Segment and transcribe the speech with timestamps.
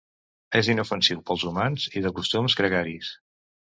[0.59, 3.17] És inofensiu per als humans i de costums gregaris.